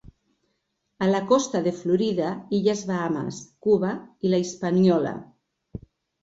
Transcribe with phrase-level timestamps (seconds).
[1.07, 3.93] A la costa de Florida, illes Bahames, Cuba
[4.29, 5.15] i la Hispaniola.